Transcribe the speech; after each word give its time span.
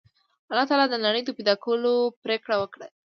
الله 0.49 0.65
تعالی 0.69 0.87
د 0.91 0.95
نړۍ 1.05 1.21
د 1.25 1.29
پیدا 1.37 1.53
کولو 1.63 1.93
پرېکړه 2.23 2.55
وکړه 2.59 2.87